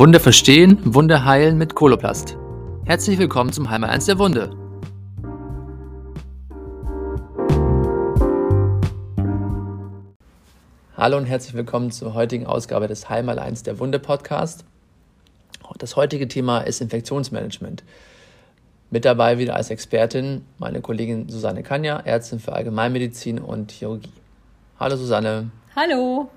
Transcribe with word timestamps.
Wunde 0.00 0.18
verstehen, 0.18 0.78
Wunde 0.82 1.26
heilen 1.26 1.58
mit 1.58 1.74
Koloplast. 1.74 2.38
Herzlich 2.86 3.18
willkommen 3.18 3.52
zum 3.52 3.68
Heimer 3.68 3.90
1 3.90 4.06
der 4.06 4.18
Wunde. 4.18 4.48
Hallo 10.96 11.18
und 11.18 11.26
herzlich 11.26 11.52
willkommen 11.52 11.90
zur 11.90 12.14
heutigen 12.14 12.46
Ausgabe 12.46 12.88
des 12.88 13.10
Heimal 13.10 13.38
1 13.38 13.62
der 13.64 13.78
Wunde 13.78 13.98
Podcast. 13.98 14.64
Das 15.76 15.96
heutige 15.96 16.28
Thema 16.28 16.60
ist 16.60 16.80
Infektionsmanagement. 16.80 17.84
Mit 18.88 19.04
dabei 19.04 19.36
wieder 19.36 19.54
als 19.54 19.68
Expertin 19.68 20.46
meine 20.56 20.80
Kollegin 20.80 21.28
Susanne 21.28 21.62
Kanja, 21.62 22.00
Ärztin 22.00 22.40
für 22.40 22.54
Allgemeinmedizin 22.54 23.38
und 23.38 23.70
Chirurgie. 23.70 24.14
Hallo 24.78 24.96
Susanne. 24.96 25.50
Hallo. 25.76 26.30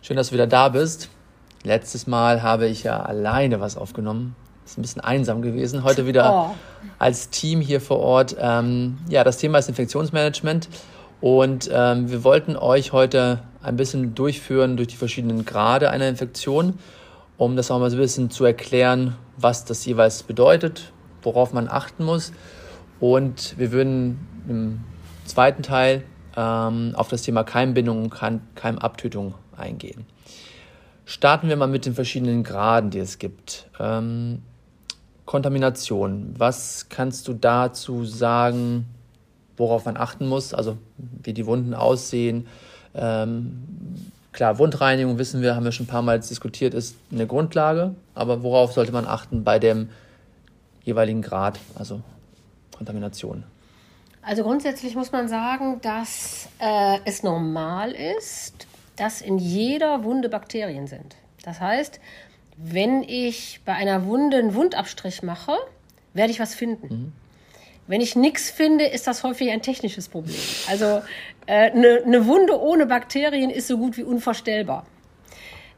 Schön, 0.00 0.16
dass 0.16 0.28
du 0.28 0.32
wieder 0.32 0.46
da 0.46 0.70
bist. 0.70 1.10
Letztes 1.62 2.06
Mal 2.06 2.42
habe 2.42 2.66
ich 2.66 2.82
ja 2.84 3.00
alleine 3.00 3.60
was 3.60 3.76
aufgenommen. 3.76 4.36
Ist 4.64 4.78
ein 4.78 4.82
bisschen 4.82 5.00
einsam 5.00 5.42
gewesen. 5.42 5.84
Heute 5.84 6.06
wieder 6.06 6.50
oh. 6.50 6.54
als 6.98 7.30
Team 7.30 7.60
hier 7.60 7.80
vor 7.80 8.00
Ort. 8.00 8.36
Ähm, 8.38 8.98
ja, 9.08 9.22
das 9.24 9.38
Thema 9.38 9.58
ist 9.58 9.68
Infektionsmanagement. 9.68 10.68
Und 11.20 11.70
ähm, 11.72 12.10
wir 12.10 12.24
wollten 12.24 12.56
euch 12.56 12.92
heute 12.92 13.42
ein 13.62 13.76
bisschen 13.76 14.14
durchführen 14.14 14.76
durch 14.76 14.88
die 14.88 14.96
verschiedenen 14.96 15.44
Grade 15.44 15.90
einer 15.90 16.08
Infektion, 16.08 16.78
um 17.36 17.56
das 17.56 17.70
auch 17.70 17.78
mal 17.78 17.90
so 17.90 17.96
ein 17.96 18.00
bisschen 18.00 18.30
zu 18.30 18.44
erklären, 18.44 19.16
was 19.36 19.64
das 19.64 19.84
jeweils 19.86 20.22
bedeutet, 20.22 20.92
worauf 21.22 21.52
man 21.52 21.68
achten 21.68 22.04
muss. 22.04 22.32
Und 23.00 23.58
wir 23.58 23.72
würden 23.72 24.26
im 24.48 24.84
zweiten 25.24 25.62
Teil 25.62 26.04
ähm, 26.36 26.92
auf 26.94 27.08
das 27.08 27.22
Thema 27.22 27.44
Keimbindung 27.44 28.04
und 28.04 28.10
Keimabtötung 28.54 29.34
eingehen. 29.56 30.06
Starten 31.08 31.48
wir 31.48 31.56
mal 31.56 31.68
mit 31.68 31.86
den 31.86 31.94
verschiedenen 31.94 32.42
Graden, 32.42 32.90
die 32.90 32.98
es 32.98 33.20
gibt. 33.20 33.68
Ähm, 33.78 34.42
Kontamination. 35.24 36.34
Was 36.36 36.88
kannst 36.88 37.28
du 37.28 37.32
dazu 37.32 38.04
sagen, 38.04 38.86
worauf 39.56 39.84
man 39.84 39.96
achten 39.96 40.26
muss? 40.26 40.52
Also 40.52 40.76
wie 41.22 41.32
die 41.32 41.46
Wunden 41.46 41.74
aussehen. 41.74 42.48
Ähm, 42.92 43.62
klar, 44.32 44.58
Wundreinigung 44.58 45.16
wissen 45.16 45.42
wir, 45.42 45.54
haben 45.54 45.64
wir 45.64 45.70
schon 45.70 45.84
ein 45.84 45.88
paar 45.88 46.02
Mal 46.02 46.18
diskutiert, 46.18 46.74
ist 46.74 46.96
eine 47.12 47.28
Grundlage. 47.28 47.94
Aber 48.16 48.42
worauf 48.42 48.72
sollte 48.72 48.90
man 48.90 49.06
achten 49.06 49.44
bei 49.44 49.60
dem 49.60 49.90
jeweiligen 50.82 51.22
Grad, 51.22 51.60
also 51.76 52.00
Kontamination? 52.76 53.44
Also 54.22 54.42
grundsätzlich 54.42 54.96
muss 54.96 55.12
man 55.12 55.28
sagen, 55.28 55.80
dass 55.82 56.48
äh, 56.58 56.98
es 57.04 57.22
normal 57.22 57.92
ist, 57.92 58.66
dass 58.96 59.20
in 59.20 59.38
jeder 59.38 60.04
Wunde 60.04 60.28
Bakterien 60.28 60.86
sind. 60.86 61.16
Das 61.44 61.60
heißt, 61.60 62.00
wenn 62.56 63.02
ich 63.02 63.60
bei 63.64 63.74
einer 63.74 64.06
Wunde 64.06 64.38
einen 64.38 64.54
Wundabstrich 64.54 65.22
mache, 65.22 65.52
werde 66.14 66.32
ich 66.32 66.40
was 66.40 66.54
finden. 66.54 66.88
Mhm. 66.88 67.12
Wenn 67.86 68.00
ich 68.00 68.16
nichts 68.16 68.50
finde, 68.50 68.86
ist 68.86 69.06
das 69.06 69.22
häufig 69.22 69.50
ein 69.50 69.62
technisches 69.62 70.08
Problem. 70.08 70.34
Also 70.68 71.02
äh, 71.46 71.70
eine, 71.70 72.02
eine 72.04 72.26
Wunde 72.26 72.60
ohne 72.60 72.86
Bakterien 72.86 73.50
ist 73.50 73.68
so 73.68 73.78
gut 73.78 73.96
wie 73.96 74.02
unvorstellbar. 74.02 74.86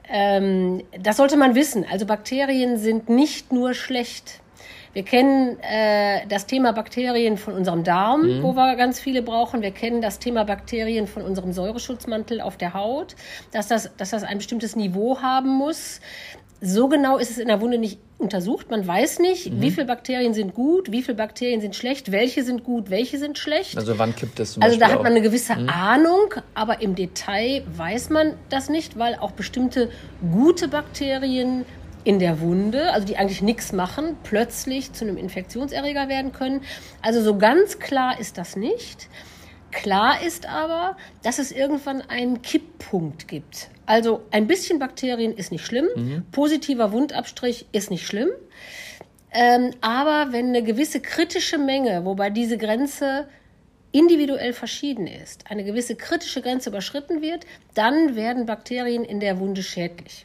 Ähm, 0.09 0.85
das 0.99 1.19
sollte 1.19 1.37
man 1.37 1.55
wissen. 1.55 1.85
Also 1.91 2.07
Bakterien 2.07 2.79
sind 2.79 3.11
nicht 3.11 3.53
nur 3.53 3.75
schlecht. 3.75 4.41
Wir 4.99 5.05
kennen 5.05 5.61
äh, 5.61 6.27
das 6.29 6.47
Thema 6.47 6.73
Bakterien 6.73 7.37
von 7.37 7.55
unserem 7.55 7.85
Darm, 7.85 8.23
mhm. 8.23 8.43
wo 8.43 8.57
wir 8.57 8.75
ganz 8.75 8.99
viele 8.99 9.23
brauchen. 9.23 9.63
Wir 9.63 9.71
kennen 9.71 10.03
das 10.03 10.19
Thema 10.19 10.43
Bakterien 10.43 11.07
von 11.07 11.23
unserem 11.23 11.53
Säureschutzmantel 11.53 12.41
auf 12.41 12.57
der 12.57 12.75
Haut, 12.75 13.15
dass 13.53 13.69
das, 13.69 13.91
dass 13.97 14.11
das 14.11 14.25
ein 14.25 14.39
bestimmtes 14.39 14.75
Niveau 14.75 15.23
haben 15.23 15.51
muss. 15.51 16.01
So 16.61 16.89
genau 16.89 17.17
ist 17.17 17.31
es 17.31 17.39
in 17.39 17.47
der 17.47 17.61
Wunde 17.61 17.79
nicht 17.79 18.01
untersucht. 18.19 18.73
Man 18.73 18.85
weiß 18.85 19.21
nicht, 19.21 19.53
mhm. 19.53 19.61
wie 19.61 19.71
viele 19.71 19.87
Bakterien 19.87 20.35
sind 20.35 20.53
gut, 20.53 20.91
wie 20.91 21.03
viele 21.03 21.17
Bakterien 21.17 21.61
sind 21.61 21.77
schlecht, 21.77 22.11
welche 22.11 22.43
sind 22.43 22.65
gut, 22.65 22.91
welche 22.91 23.19
sind 23.19 23.39
schlecht. 23.39 23.77
Also 23.77 23.97
wann 24.01 24.17
kippt 24.17 24.41
es? 24.41 24.61
also 24.61 24.81
da 24.81 24.89
hat 24.89 25.05
man 25.05 25.13
eine 25.13 25.23
gewisse 25.23 25.55
mhm. 25.55 25.69
Ahnung, 25.69 26.35
aber 26.55 26.83
im 26.83 26.97
Detail 26.97 27.63
weiß 27.77 28.11
man 28.11 28.35
das 28.49 28.69
nicht, 28.69 28.99
weil 28.99 29.15
auch 29.15 29.31
bestimmte 29.31 29.91
gute 30.33 30.67
Bakterien 30.67 31.65
in 32.09 32.19
der 32.19 32.41
Wunde, 32.41 32.91
also 32.95 33.07
die 33.07 33.19
eigentlich 33.19 33.43
nichts 33.43 33.75
machen, 33.75 34.17
plötzlich 34.23 34.95
zu 34.95 35.05
einem 35.05 35.19
Infektionserreger 35.19 36.09
werden 36.09 36.33
können. 36.33 36.63
Also 37.03 37.21
so 37.21 37.37
ganz 37.37 37.81
klar 37.81 38.19
ist 38.19 38.39
das 38.39 38.57
nicht. 38.57 39.11
Klar 39.73 40.23
ist 40.23 40.49
aber, 40.49 40.97
dass 41.23 41.39
es 41.39 41.53
irgendwann 41.53 42.01
einen 42.01 42.41
Kipppunkt 42.41 43.29
gibt. 43.29 43.69
Also 43.85 44.23
ein 44.31 44.47
bisschen 44.47 44.79
Bakterien 44.79 45.35
ist 45.35 45.53
nicht 45.53 45.67
schlimm, 45.67 45.87
mhm. 45.95 46.23
positiver 46.33 46.93
Wundabstrich 46.93 47.67
ist 47.73 47.91
nicht 47.91 48.07
schlimm. 48.07 48.31
Ähm, 49.31 49.73
aber 49.83 50.33
wenn 50.33 50.47
eine 50.47 50.63
gewisse 50.63 51.01
kritische 51.01 51.59
Menge, 51.59 52.07
wobei 52.07 52.31
diese 52.31 52.57
Grenze 52.57 53.29
individuell 53.93 54.55
verschieden 54.55 55.07
ist, 55.07 55.45
eine 55.51 55.63
gewisse 55.63 55.95
kritische 55.95 56.41
Grenze 56.41 56.71
überschritten 56.71 57.21
wird, 57.21 57.45
dann 57.75 58.17
werden 58.17 58.47
Bakterien 58.47 59.05
in 59.05 59.21
der 59.21 59.39
Wunde 59.41 59.63
schädlich. 59.63 60.25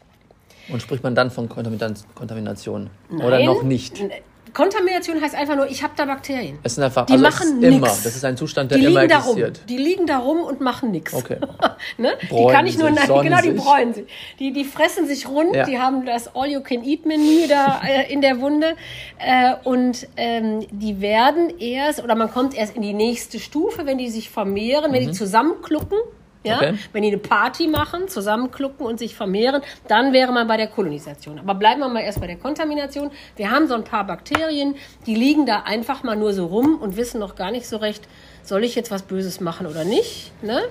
Und 0.70 0.82
spricht 0.82 1.04
man 1.04 1.16
dann 1.16 1.30
von 1.30 1.50
Kontamination? 1.50 2.90
Nein, 3.10 3.26
Oder 3.26 3.44
noch 3.44 3.64
nicht? 3.64 4.02
Kontamination 4.54 5.20
heißt 5.20 5.36
einfach 5.36 5.56
nur, 5.56 5.70
ich 5.70 5.84
habe 5.84 5.94
da 5.96 6.06
Bakterien. 6.06 6.60
Es 6.64 6.76
sind 6.76 6.84
einfach, 6.84 7.06
die 7.06 7.14
also 7.14 7.24
machen 7.24 7.64
immer. 7.64 7.88
Das 7.88 8.06
ist 8.06 8.24
ein 8.24 8.38
Zustand, 8.38 8.72
der 8.72 8.78
die 8.78 8.86
immer 8.86 9.04
existiert. 9.04 9.58
Darum. 9.58 9.68
Die 9.68 9.78
liegen 9.78 10.06
da 10.06 10.20
rum 10.20 10.42
und 10.42 10.62
machen 10.62 10.92
nichts. 10.92 11.14
Okay. 11.14 11.38
ne? 11.98 12.14
Die 12.22 12.52
kann 12.52 12.68
ich 12.68 12.78
nur, 12.78 12.94
sich, 12.94 13.08
genau, 13.08 13.42
die 13.42 13.52
bräunen 13.52 13.94
sich. 13.94 14.06
Die, 14.40 14.54
die 14.54 14.64
fressen 14.64 15.08
sich 15.08 15.28
rund. 15.28 15.56
Ja. 15.56 15.66
Die 15.66 15.80
haben 15.80 16.06
das 16.06 16.36
All-You-Can-Eat-Menü 16.36 17.48
da 17.48 17.82
äh, 17.88 18.12
in 18.14 18.22
der 18.22 18.40
Wunde 18.40 18.76
äh, 19.20 19.56
und 19.64 20.08
ähm, 20.18 20.66
die 20.72 21.02
werden 21.02 21.60
erst 21.60 22.04
oder 22.04 22.16
man 22.16 22.32
kommt 22.32 22.56
erst 22.56 22.76
in 22.76 22.84
die 22.84 22.94
nächste 22.94 23.40
Stufe, 23.40 23.86
wenn 23.86 23.98
die 23.98 24.10
sich 24.10 24.30
vermehren, 24.30 24.92
mhm. 24.92 24.96
wenn 24.96 25.02
die 25.02 25.08
mhm. 25.08 25.14
zusammenklucken. 25.14 25.98
Ja? 26.44 26.58
Okay. 26.58 26.76
Wenn 26.92 27.04
die 27.04 27.10
eine 27.10 27.18
Party 27.18 27.68
machen, 27.68 28.08
zusammenklucken 28.08 28.86
und 28.86 29.00
sich 29.00 29.16
vermehren, 29.16 29.62
dann 29.88 30.14
wäre 30.14 30.32
man 30.32 30.48
bei 30.48 30.58
der 30.58 30.68
Kolonisation. 30.68 31.40
Aber 31.40 31.56
bleiben 31.56 31.80
wir 31.80 31.90
mal 31.90 32.02
erst 32.02 32.20
bei 32.20 32.28
der 32.28 32.38
Kontamination. 32.38 33.12
Wir 33.36 33.52
haben 33.52 33.68
so 33.68 33.74
ein 33.76 33.84
paar 33.84 34.06
Bakterien, 34.06 34.76
die 35.06 35.16
liegen 35.16 35.46
da 35.46 35.62
einfach 35.62 36.04
mal 36.04 36.16
nur 36.16 36.34
so 36.34 36.46
rum 36.46 36.78
und 36.82 36.98
wissen 36.98 37.20
noch 37.20 37.36
gar 37.36 37.52
nicht 37.52 37.68
so 37.68 37.78
recht, 37.78 38.08
soll 38.44 38.64
ich 38.64 38.76
jetzt 38.76 38.92
was 38.92 39.04
Böses 39.04 39.40
machen 39.40 39.68
oder 39.68 39.86
nicht. 39.86 40.32
Ne? 40.44 40.62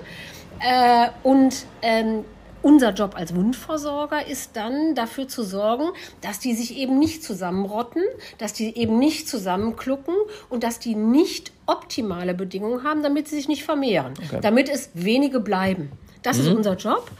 Äh, 0.59 1.09
und 1.23 1.65
ähm, 1.81 2.23
unser 2.63 2.91
Job 2.91 3.15
als 3.15 3.35
Wundversorger 3.35 4.25
ist 4.25 4.55
dann 4.55 4.95
dafür 4.95 5.27
zu 5.27 5.43
sorgen, 5.43 5.89
dass 6.21 6.39
die 6.39 6.55
sich 6.55 6.75
eben 6.77 6.97
nicht 6.97 7.23
zusammenrotten, 7.23 8.01
dass 8.39 8.53
die 8.53 8.75
eben 8.75 8.97
nicht 8.97 9.29
zusammenklucken 9.29 10.15
und 10.49 10.63
dass 10.63 10.79
die 10.79 10.95
nicht 10.95 11.51
optimale 11.67 12.33
Bedingungen 12.33 12.83
haben, 12.83 13.03
damit 13.03 13.27
sie 13.27 13.35
sich 13.35 13.47
nicht 13.47 13.63
vermehren, 13.63 14.13
okay. 14.25 14.39
damit 14.41 14.69
es 14.69 14.89
wenige 14.93 15.39
bleiben. 15.39 15.91
Das 16.23 16.37
mhm. 16.37 16.43
ist 16.43 16.53
unser 16.55 16.75
Job. 16.75 17.11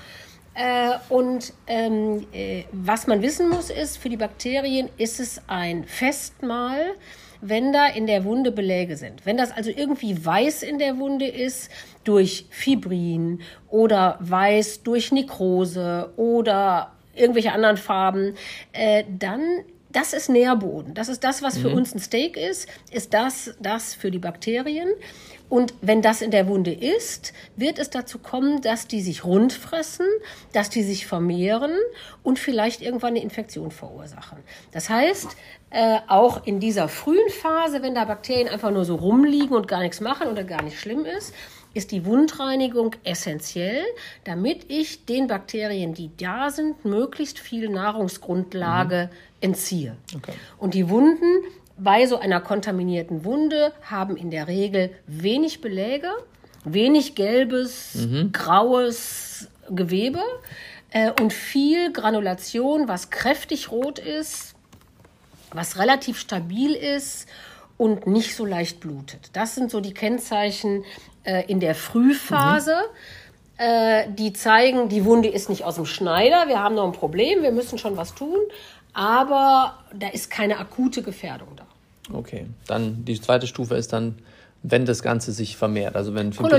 Äh, 0.55 0.97
und 1.09 1.53
ähm, 1.67 2.27
äh, 2.31 2.63
was 2.71 3.07
man 3.07 3.21
wissen 3.21 3.49
muss, 3.49 3.69
ist, 3.69 3.97
für 3.97 4.09
die 4.09 4.17
Bakterien 4.17 4.89
ist 4.97 5.19
es 5.19 5.41
ein 5.47 5.83
Festmahl, 5.85 6.95
wenn 7.41 7.73
da 7.73 7.87
in 7.87 8.07
der 8.07 8.23
Wunde 8.23 8.51
Beläge 8.51 8.95
sind. 8.95 9.25
Wenn 9.25 9.37
das 9.37 9.51
also 9.51 9.71
irgendwie 9.75 10.23
weiß 10.23 10.63
in 10.63 10.77
der 10.79 10.97
Wunde 10.97 11.27
ist, 11.27 11.69
durch 12.03 12.45
Fibrin 12.49 13.41
oder 13.69 14.17
weiß 14.19 14.83
durch 14.83 15.11
Nekrose 15.11 16.11
oder 16.17 16.93
irgendwelche 17.15 17.51
anderen 17.51 17.77
Farben, 17.77 18.35
äh, 18.71 19.03
dann 19.09 19.41
das 19.93 20.13
ist 20.13 20.29
Nährboden. 20.29 20.93
Das 20.93 21.07
ist 21.07 21.23
das, 21.23 21.41
was 21.41 21.57
für 21.57 21.69
mhm. 21.69 21.77
uns 21.77 21.95
ein 21.95 21.99
Steak 21.99 22.35
ist, 22.35 22.67
ist 22.91 23.13
das, 23.13 23.55
das 23.59 23.93
für 23.93 24.11
die 24.11 24.19
Bakterien. 24.19 24.89
Und 25.49 25.75
wenn 25.81 26.01
das 26.01 26.23
in 26.23 26.31
der 26.31 26.47
Wunde 26.47 26.73
ist, 26.73 27.31
wird 27.55 27.77
es 27.77 27.91
dazu 27.91 28.17
kommen, 28.17 28.61
dass 28.61 28.87
die 28.87 29.01
sich 29.01 29.23
rund 29.23 29.53
fressen, 29.53 30.07
dass 30.51 30.71
die 30.71 30.81
sich 30.81 31.05
vermehren 31.05 31.73
und 32.23 32.39
vielleicht 32.39 32.81
irgendwann 32.81 33.09
eine 33.09 33.21
Infektion 33.21 33.69
verursachen. 33.69 34.39
Das 34.71 34.89
heißt, 34.89 35.27
äh, 35.69 35.99
auch 36.07 36.47
in 36.47 36.59
dieser 36.59 36.87
frühen 36.87 37.29
Phase, 37.29 37.83
wenn 37.83 37.93
da 37.93 38.05
Bakterien 38.05 38.47
einfach 38.47 38.71
nur 38.71 38.83
so 38.83 38.95
rumliegen 38.95 39.55
und 39.55 39.67
gar 39.67 39.81
nichts 39.81 40.01
machen 40.01 40.27
oder 40.27 40.43
gar 40.43 40.63
nicht 40.63 40.79
schlimm 40.79 41.05
ist, 41.05 41.35
ist 41.73 41.91
die 41.91 42.05
Wundreinigung 42.05 42.95
essentiell, 43.03 43.83
damit 44.23 44.65
ich 44.69 45.05
den 45.05 45.27
Bakterien, 45.27 45.93
die 45.93 46.11
da 46.17 46.49
sind, 46.49 46.85
möglichst 46.85 47.39
viel 47.39 47.69
Nahrungsgrundlage 47.69 49.09
mhm. 49.11 49.37
entziehe. 49.41 49.95
Okay. 50.15 50.33
Und 50.57 50.73
die 50.73 50.89
Wunden 50.89 51.25
bei 51.77 52.05
so 52.05 52.19
einer 52.19 52.39
kontaminierten 52.39 53.25
Wunde 53.25 53.73
haben 53.81 54.15
in 54.15 54.29
der 54.29 54.47
Regel 54.47 54.91
wenig 55.07 55.61
Beläge, 55.61 56.09
wenig 56.63 57.15
gelbes, 57.15 57.95
mhm. 57.95 58.31
graues 58.31 59.47
Gewebe 59.69 60.21
äh, 60.91 61.11
und 61.19 61.33
viel 61.33 61.91
Granulation, 61.91 62.87
was 62.87 63.09
kräftig 63.09 63.71
rot 63.71 63.97
ist, 63.97 64.53
was 65.51 65.79
relativ 65.79 66.19
stabil 66.19 66.73
ist 66.73 67.27
und 67.77 68.07
nicht 68.07 68.35
so 68.35 68.45
leicht 68.45 68.79
blutet. 68.79 69.29
Das 69.33 69.55
sind 69.55 69.71
so 69.71 69.79
die 69.79 69.93
Kennzeichen 69.93 70.83
äh, 71.23 71.43
in 71.47 71.59
der 71.59 71.75
Frühphase. 71.75 72.75
Mhm. 72.75 73.63
Äh, 73.63 74.11
die 74.11 74.33
zeigen, 74.33 74.89
die 74.89 75.05
Wunde 75.05 75.29
ist 75.29 75.49
nicht 75.49 75.63
aus 75.63 75.75
dem 75.75 75.85
Schneider, 75.85 76.47
wir 76.47 76.59
haben 76.59 76.75
noch 76.75 76.85
ein 76.85 76.91
Problem, 76.91 77.43
wir 77.43 77.51
müssen 77.51 77.77
schon 77.77 77.97
was 77.97 78.15
tun. 78.15 78.37
aber 78.93 79.79
da 79.93 80.07
ist 80.09 80.29
keine 80.29 80.57
akute 80.57 81.01
Gefährdung 81.01 81.49
da. 81.55 81.65
Okay, 82.13 82.45
dann 82.67 83.05
die 83.05 83.19
zweite 83.19 83.47
Stufe 83.47 83.75
ist 83.75 83.93
dann, 83.93 84.19
wenn 84.61 84.85
das 84.85 85.01
Ganze 85.01 85.31
sich 85.31 85.57
vermehrt. 85.57 85.95
Also 85.95 86.13
wenn 86.13 86.33
Fibrin, 86.33 86.51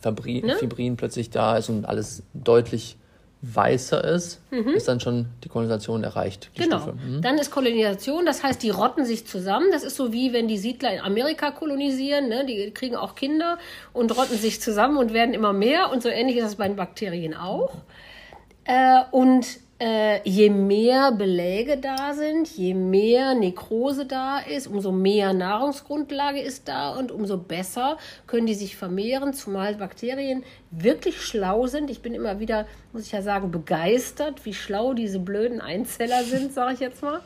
Fibrin, 0.00 0.46
ne? 0.46 0.56
Fibrin 0.56 0.96
plötzlich 0.96 1.30
da 1.30 1.56
ist 1.56 1.68
und 1.68 1.84
alles 1.84 2.22
deutlich 2.34 2.96
weißer 3.42 4.04
ist, 4.04 4.40
mhm. 4.50 4.68
ist 4.68 4.86
dann 4.86 5.00
schon 5.00 5.26
die 5.44 5.48
Kolonisation 5.48 6.04
erreicht. 6.04 6.50
Die 6.56 6.62
genau. 6.62 6.92
Mhm. 6.92 7.22
Dann 7.22 7.38
ist 7.38 7.50
Kolonisation, 7.50 8.26
das 8.26 8.42
heißt, 8.42 8.62
die 8.62 8.70
rotten 8.70 9.06
sich 9.06 9.26
zusammen. 9.26 9.66
Das 9.72 9.82
ist 9.82 9.96
so 9.96 10.12
wie 10.12 10.32
wenn 10.32 10.46
die 10.46 10.58
Siedler 10.58 10.92
in 10.92 11.00
Amerika 11.00 11.50
kolonisieren. 11.50 12.28
Ne? 12.28 12.44
Die 12.44 12.70
kriegen 12.72 12.96
auch 12.96 13.14
Kinder 13.14 13.58
und 13.92 14.16
rotten 14.16 14.36
sich 14.36 14.60
zusammen 14.60 14.98
und 14.98 15.14
werden 15.14 15.32
immer 15.32 15.54
mehr. 15.54 15.90
Und 15.90 16.02
so 16.02 16.10
ähnlich 16.10 16.36
ist 16.36 16.44
es 16.44 16.56
bei 16.56 16.68
den 16.68 16.76
Bakterien 16.76 17.34
auch. 17.34 17.72
Äh, 18.64 19.00
und 19.10 19.46
äh, 19.80 20.20
je 20.28 20.50
mehr 20.50 21.10
Beläge 21.10 21.78
da 21.78 22.12
sind, 22.12 22.48
je 22.48 22.74
mehr 22.74 23.34
Nekrose 23.34 24.04
da 24.04 24.38
ist, 24.38 24.66
umso 24.66 24.92
mehr 24.92 25.32
Nahrungsgrundlage 25.32 26.40
ist 26.40 26.68
da 26.68 26.90
und 26.90 27.10
umso 27.10 27.38
besser 27.38 27.96
können 28.26 28.46
die 28.46 28.54
sich 28.54 28.76
vermehren, 28.76 29.32
zumal 29.32 29.76
Bakterien 29.76 30.44
wirklich 30.70 31.20
schlau 31.20 31.66
sind. 31.66 31.90
Ich 31.90 32.00
bin 32.00 32.14
immer 32.14 32.38
wieder, 32.38 32.66
muss 32.92 33.06
ich 33.06 33.12
ja 33.12 33.22
sagen, 33.22 33.50
begeistert, 33.50 34.44
wie 34.44 34.54
schlau 34.54 34.94
diese 34.94 35.18
blöden 35.18 35.60
Einzeller 35.60 36.22
sind, 36.22 36.52
sage 36.52 36.74
ich 36.74 36.80
jetzt 36.80 37.02
mal. 37.02 37.20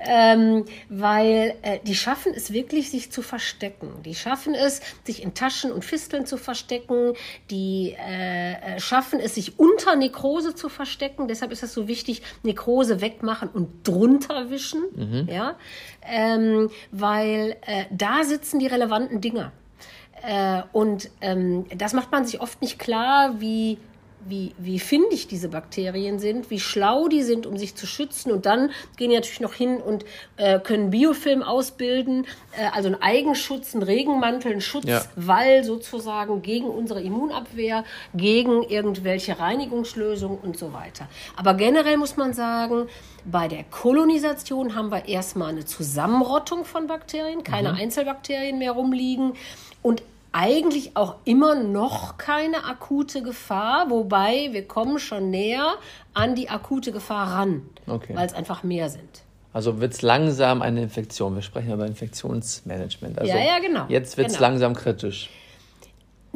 Ähm, 0.00 0.66
weil 0.90 1.54
äh, 1.62 1.78
die 1.84 1.94
schaffen 1.94 2.32
es 2.34 2.52
wirklich, 2.52 2.90
sich 2.90 3.10
zu 3.10 3.22
verstecken. 3.22 4.02
Die 4.04 4.14
schaffen 4.14 4.54
es, 4.54 4.82
sich 5.04 5.22
in 5.22 5.34
Taschen 5.34 5.72
und 5.72 5.84
Fisteln 5.84 6.26
zu 6.26 6.36
verstecken. 6.36 7.14
Die 7.50 7.96
äh, 7.98 8.52
äh, 8.52 8.80
schaffen 8.80 9.18
es, 9.18 9.34
sich 9.34 9.58
unter 9.58 9.96
Nekrose 9.96 10.54
zu 10.54 10.68
verstecken. 10.68 11.26
Deshalb 11.26 11.52
ist 11.52 11.62
es 11.62 11.72
so 11.72 11.88
wichtig, 11.88 12.22
Nekrose 12.42 13.00
wegmachen 13.00 13.48
und 13.48 13.88
drunter 13.88 14.50
wischen. 14.50 14.82
Mhm. 14.94 15.28
Ja? 15.30 15.56
Ähm, 16.02 16.70
weil 16.90 17.56
äh, 17.62 17.84
da 17.90 18.24
sitzen 18.24 18.58
die 18.58 18.66
relevanten 18.66 19.22
Dinger. 19.22 19.52
Äh, 20.26 20.62
und 20.72 21.10
ähm, 21.20 21.66
das 21.76 21.92
macht 21.92 22.10
man 22.10 22.24
sich 22.24 22.40
oft 22.40 22.62
nicht 22.62 22.78
klar, 22.78 23.40
wie, 23.40 23.78
wie, 24.26 24.54
wie 24.56 24.78
findig 24.78 25.26
diese 25.26 25.48
Bakterien 25.48 26.18
sind, 26.18 26.50
wie 26.50 26.60
schlau 26.60 27.08
die 27.08 27.22
sind, 27.22 27.46
um 27.46 27.58
sich 27.58 27.74
zu 27.74 27.86
schützen. 27.86 28.32
Und 28.32 28.46
dann 28.46 28.70
gehen 28.96 29.10
die 29.10 29.16
natürlich 29.16 29.40
noch 29.40 29.52
hin 29.52 29.76
und 29.76 30.06
äh, 30.38 30.60
können 30.60 30.88
Biofilm 30.88 31.42
ausbilden, 31.42 32.26
äh, 32.56 32.68
also 32.72 32.88
einen 32.88 33.02
Eigenschutz, 33.02 33.74
einen 33.74 33.82
Regenmantel, 33.82 34.52
einen 34.52 34.60
Schutzwall 34.62 35.56
ja. 35.56 35.62
sozusagen 35.62 36.40
gegen 36.40 36.66
unsere 36.66 37.02
Immunabwehr, 37.02 37.84
gegen 38.14 38.62
irgendwelche 38.62 39.38
Reinigungslösungen 39.38 40.38
und 40.38 40.56
so 40.56 40.72
weiter. 40.72 41.06
Aber 41.36 41.52
generell 41.52 41.98
muss 41.98 42.16
man 42.16 42.32
sagen, 42.32 42.88
bei 43.26 43.46
der 43.48 43.64
Kolonisation 43.64 44.74
haben 44.74 44.90
wir 44.90 45.06
erstmal 45.06 45.50
eine 45.50 45.66
Zusammenrottung 45.66 46.64
von 46.64 46.86
Bakterien, 46.86 47.44
keine 47.44 47.72
mhm. 47.72 47.78
Einzelbakterien 47.78 48.58
mehr 48.58 48.72
rumliegen. 48.72 49.34
Und 49.82 50.02
eigentlich 50.34 50.96
auch 50.96 51.14
immer 51.24 51.54
noch 51.54 52.18
keine 52.18 52.64
akute 52.64 53.22
Gefahr, 53.22 53.88
wobei 53.88 54.48
wir 54.50 54.66
kommen 54.66 54.98
schon 54.98 55.30
näher 55.30 55.74
an 56.12 56.34
die 56.34 56.50
akute 56.50 56.90
Gefahr 56.90 57.34
ran, 57.34 57.62
okay. 57.86 58.16
weil 58.16 58.26
es 58.26 58.34
einfach 58.34 58.64
mehr 58.64 58.90
sind. 58.90 59.22
Also 59.52 59.80
wird 59.80 59.94
es 59.94 60.02
langsam 60.02 60.60
eine 60.60 60.82
Infektion. 60.82 61.36
Wir 61.36 61.42
sprechen 61.42 61.72
über 61.72 61.86
Infektionsmanagement. 61.86 63.20
Also 63.20 63.32
ja, 63.32 63.38
ja, 63.38 63.58
genau. 63.60 63.84
Jetzt 63.88 64.16
wird 64.16 64.26
es 64.26 64.34
genau. 64.34 64.48
langsam 64.48 64.74
kritisch. 64.74 65.30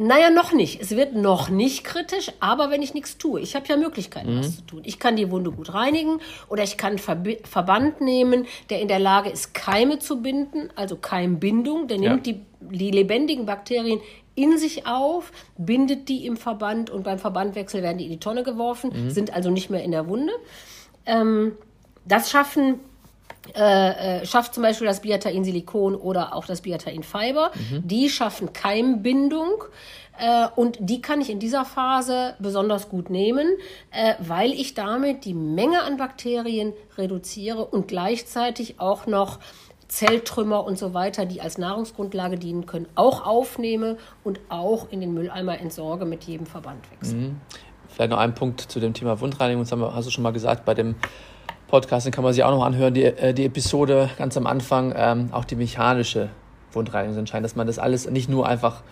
Naja, 0.00 0.30
noch 0.30 0.52
nicht. 0.52 0.80
Es 0.80 0.92
wird 0.92 1.16
noch 1.16 1.48
nicht 1.48 1.82
kritisch, 1.82 2.30
aber 2.38 2.70
wenn 2.70 2.82
ich 2.82 2.94
nichts 2.94 3.18
tue, 3.18 3.40
ich 3.40 3.56
habe 3.56 3.66
ja 3.66 3.76
Möglichkeiten, 3.76 4.36
mhm. 4.36 4.38
was 4.38 4.56
zu 4.56 4.62
tun. 4.62 4.82
Ich 4.84 5.00
kann 5.00 5.16
die 5.16 5.28
Wunde 5.28 5.50
gut 5.50 5.74
reinigen 5.74 6.20
oder 6.48 6.62
ich 6.62 6.76
kann 6.76 6.96
einen 6.98 7.36
Verband 7.42 8.00
nehmen, 8.00 8.46
der 8.70 8.80
in 8.80 8.86
der 8.86 9.00
Lage 9.00 9.28
ist, 9.28 9.54
Keime 9.54 9.98
zu 9.98 10.22
binden, 10.22 10.70
also 10.76 10.94
Keimbindung. 10.94 11.88
Der 11.88 11.98
nimmt 11.98 12.28
ja. 12.28 12.32
die, 12.32 12.40
die 12.60 12.92
lebendigen 12.92 13.44
Bakterien 13.44 14.00
in 14.36 14.56
sich 14.56 14.86
auf, 14.86 15.32
bindet 15.56 16.08
die 16.08 16.26
im 16.26 16.36
Verband 16.36 16.90
und 16.90 17.02
beim 17.02 17.18
Verbandwechsel 17.18 17.82
werden 17.82 17.98
die 17.98 18.04
in 18.04 18.12
die 18.12 18.20
Tonne 18.20 18.44
geworfen, 18.44 18.92
mhm. 18.94 19.10
sind 19.10 19.34
also 19.34 19.50
nicht 19.50 19.68
mehr 19.68 19.82
in 19.82 19.90
der 19.90 20.06
Wunde. 20.06 20.32
Ähm, 21.06 21.56
das 22.04 22.30
schaffen 22.30 22.78
äh, 23.54 24.20
äh, 24.20 24.26
schafft 24.26 24.54
zum 24.54 24.62
Beispiel 24.62 24.86
das 24.86 25.00
Biatain-Silikon 25.00 25.94
oder 25.94 26.34
auch 26.34 26.46
das 26.46 26.60
Biatain-Fiber. 26.60 27.52
Mhm. 27.54 27.86
Die 27.86 28.10
schaffen 28.10 28.52
Keimbindung. 28.52 29.64
Äh, 30.18 30.48
und 30.56 30.78
die 30.80 31.00
kann 31.00 31.20
ich 31.20 31.30
in 31.30 31.38
dieser 31.38 31.64
Phase 31.64 32.34
besonders 32.40 32.88
gut 32.88 33.08
nehmen, 33.08 33.46
äh, 33.90 34.14
weil 34.18 34.52
ich 34.52 34.74
damit 34.74 35.24
die 35.24 35.34
Menge 35.34 35.82
an 35.82 35.96
Bakterien 35.96 36.72
reduziere 36.96 37.64
und 37.64 37.88
gleichzeitig 37.88 38.80
auch 38.80 39.06
noch 39.06 39.38
Zelltrümmer 39.86 40.64
und 40.64 40.76
so 40.78 40.92
weiter, 40.92 41.24
die 41.24 41.40
als 41.40 41.56
Nahrungsgrundlage 41.56 42.36
dienen 42.36 42.66
können, 42.66 42.86
auch 42.94 43.24
aufnehme 43.24 43.96
und 44.22 44.40
auch 44.48 44.88
in 44.90 45.00
den 45.00 45.14
Mülleimer 45.14 45.58
entsorge 45.60 46.04
mit 46.04 46.24
jedem 46.24 46.46
Verbandwechsel. 46.46 47.16
Mhm. 47.16 47.40
Vielleicht 47.88 48.10
noch 48.10 48.18
ein 48.18 48.34
Punkt 48.34 48.60
zu 48.60 48.80
dem 48.80 48.92
Thema 48.92 49.20
Wundreinigung. 49.20 49.64
Das 49.64 49.72
hast 49.94 50.06
du 50.06 50.10
schon 50.10 50.22
mal 50.22 50.32
gesagt, 50.32 50.66
bei 50.66 50.74
dem 50.74 50.96
Podcast, 51.68 52.06
den 52.06 52.12
kann 52.12 52.24
man 52.24 52.32
sich 52.32 52.42
auch 52.42 52.50
noch 52.50 52.64
anhören, 52.64 52.94
die, 52.94 53.04
äh, 53.04 53.34
die 53.34 53.44
Episode 53.44 54.10
ganz 54.18 54.36
am 54.36 54.46
Anfang, 54.46 54.92
ähm, 54.96 55.28
auch 55.32 55.44
die 55.44 55.54
mechanische 55.54 56.30
Wundreinigung 56.72 57.18
entscheidend, 57.18 57.44
dass 57.44 57.56
man 57.56 57.66
das 57.66 57.78
alles 57.78 58.10
nicht 58.10 58.28
nur 58.28 58.48
einfach 58.48 58.82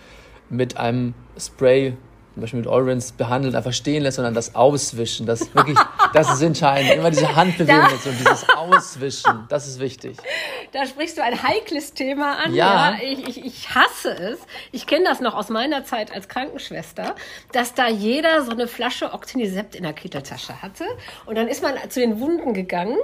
mit 0.50 0.76
einem 0.76 1.14
Spray 1.38 1.96
zum 2.36 2.42
Beispiel 2.42 2.58
mit 2.58 2.68
Orange 2.68 3.14
behandelt, 3.16 3.54
einfach 3.54 3.72
stehen 3.72 4.02
lässt, 4.02 4.16
sondern 4.16 4.34
das 4.34 4.54
Auswischen, 4.54 5.24
das 5.24 5.54
wirklich, 5.54 5.78
das 6.12 6.34
ist 6.34 6.42
entscheidend. 6.42 6.92
Immer 6.92 7.08
diese 7.08 7.34
Handbewegung 7.34 7.98
und 8.04 8.20
dieses 8.20 8.46
Auswischen, 8.50 9.46
das 9.48 9.66
ist 9.66 9.80
wichtig. 9.80 10.18
Da 10.72 10.84
sprichst 10.84 11.16
du 11.16 11.22
ein 11.22 11.42
heikles 11.42 11.94
Thema 11.94 12.36
an. 12.44 12.52
Ja. 12.52 12.90
ja. 12.90 12.98
Ich, 13.02 13.26
ich, 13.26 13.44
ich 13.46 13.74
hasse 13.74 14.10
es. 14.10 14.38
Ich 14.70 14.86
kenne 14.86 15.04
das 15.04 15.20
noch 15.20 15.34
aus 15.34 15.48
meiner 15.48 15.84
Zeit 15.84 16.12
als 16.12 16.28
Krankenschwester, 16.28 17.14
dass 17.52 17.72
da 17.72 17.88
jeder 17.88 18.42
so 18.42 18.50
eine 18.50 18.68
Flasche 18.68 19.14
Octinisept 19.14 19.74
in 19.74 19.84
der 19.84 19.94
Kitteltasche 19.94 20.60
hatte. 20.60 20.84
Und 21.24 21.36
dann 21.38 21.48
ist 21.48 21.62
man 21.62 21.72
zu 21.88 22.00
den 22.00 22.20
Wunden 22.20 22.52
gegangen 22.52 22.98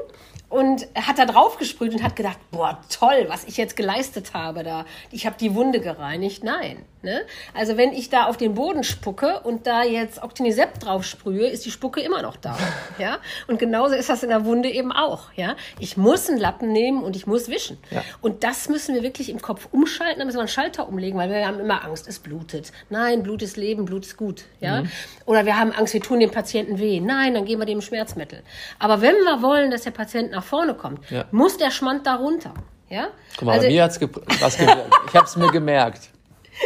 und 0.52 0.86
hat 0.94 1.18
da 1.18 1.24
drauf 1.24 1.56
gesprüht 1.56 1.94
und 1.94 2.02
hat 2.02 2.14
gedacht, 2.14 2.38
boah, 2.50 2.78
toll, 2.90 3.24
was 3.28 3.44
ich 3.44 3.56
jetzt 3.56 3.74
geleistet 3.74 4.34
habe 4.34 4.62
da. 4.62 4.84
Ich 5.10 5.24
habe 5.24 5.36
die 5.40 5.54
Wunde 5.54 5.80
gereinigt. 5.80 6.44
Nein. 6.44 6.84
Ne? 7.02 7.22
Also 7.52 7.76
wenn 7.76 7.92
ich 7.92 8.10
da 8.10 8.26
auf 8.26 8.36
den 8.36 8.54
Boden 8.54 8.84
spucke 8.84 9.40
und 9.40 9.66
da 9.66 9.82
jetzt 9.82 10.22
Octinisept 10.22 10.84
drauf 10.84 11.04
sprühe, 11.04 11.48
ist 11.48 11.64
die 11.66 11.72
Spucke 11.72 12.00
immer 12.00 12.22
noch 12.22 12.36
da. 12.36 12.56
ja? 12.98 13.18
Und 13.48 13.58
genauso 13.58 13.96
ist 13.96 14.08
das 14.08 14.22
in 14.22 14.28
der 14.28 14.44
Wunde 14.44 14.70
eben 14.70 14.92
auch. 14.92 15.32
Ja? 15.34 15.56
Ich 15.80 15.96
muss 15.96 16.28
einen 16.28 16.38
Lappen 16.38 16.70
nehmen 16.70 17.02
und 17.02 17.16
ich 17.16 17.26
muss 17.26 17.48
wischen. 17.48 17.78
Ja. 17.90 18.04
Und 18.20 18.44
das 18.44 18.68
müssen 18.68 18.94
wir 18.94 19.02
wirklich 19.02 19.30
im 19.30 19.42
Kopf 19.42 19.68
umschalten, 19.72 20.20
da 20.20 20.24
müssen 20.24 20.36
wir 20.36 20.42
einen 20.42 20.48
Schalter 20.48 20.86
umlegen, 20.86 21.18
weil 21.18 21.28
wir 21.28 21.44
haben 21.44 21.58
immer 21.58 21.84
Angst, 21.84 22.06
es 22.06 22.20
blutet. 22.20 22.70
Nein, 22.88 23.24
Blut 23.24 23.42
ist 23.42 23.56
Leben, 23.56 23.84
Blut 23.84 24.06
ist 24.06 24.16
gut. 24.16 24.44
Ja? 24.60 24.82
Mhm. 24.82 24.90
Oder 25.26 25.44
wir 25.44 25.58
haben 25.58 25.72
Angst, 25.72 25.94
wir 25.94 26.02
tun 26.02 26.20
dem 26.20 26.30
Patienten 26.30 26.78
weh. 26.78 27.00
Nein, 27.00 27.34
dann 27.34 27.46
geben 27.46 27.62
wir 27.62 27.66
dem 27.66 27.80
Schmerzmittel. 27.80 28.44
Aber 28.78 29.00
wenn 29.00 29.16
wir 29.16 29.42
wollen, 29.42 29.72
dass 29.72 29.82
der 29.82 29.90
Patient 29.90 30.30
nach 30.30 30.41
vorne 30.42 30.74
kommt, 30.74 31.10
ja. 31.10 31.24
muss 31.30 31.56
der 31.56 31.70
Schmand 31.70 32.06
da 32.06 32.16
runter. 32.16 32.54
Ja? 32.88 33.08
Guck 33.36 33.46
mal, 33.46 33.52
also, 33.52 33.68
mir 33.68 33.84
hat 33.84 33.90
es 33.90 34.00
was 34.40 34.58
gewirkt. 34.58 34.94
Ich 35.08 35.14
habe 35.14 35.26
es 35.26 35.36
mir 35.36 35.50
gemerkt. 35.50 36.10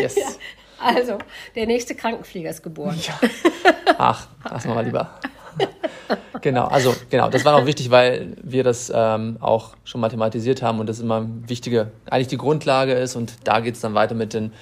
Yes. 0.00 0.16
Ja, 0.16 0.25
also, 0.78 1.18
der 1.54 1.66
nächste 1.66 1.95
Krankenpfleger 1.95 2.50
ist 2.50 2.62
geboren. 2.62 2.99
Ja. 3.00 3.14
Ach, 3.97 4.26
wir 4.64 4.75
mal 4.75 4.85
lieber. 4.85 5.21
genau, 6.40 6.66
also 6.66 6.95
genau, 7.11 7.30
das 7.30 7.45
war 7.45 7.59
noch 7.59 7.66
wichtig, 7.66 7.90
weil 7.90 8.37
wir 8.42 8.62
das 8.62 8.92
ähm, 8.95 9.38
auch 9.40 9.75
schon 9.85 10.00
mal 10.00 10.09
thematisiert 10.09 10.62
haben 10.62 10.80
und 10.80 10.88
das 10.88 11.00
immer 11.00 11.26
wichtige, 11.47 11.92
eigentlich 12.11 12.28
die 12.28 12.37
Grundlage 12.37 12.92
ist 12.92 13.16
und 13.16 13.35
da 13.45 13.61
geht 13.61 13.75
es 13.75 13.80
dann 13.80 13.95
weiter 13.95 14.14
mit 14.14 14.35
den, 14.35 14.52